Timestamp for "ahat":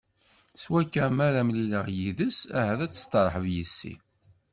2.59-2.79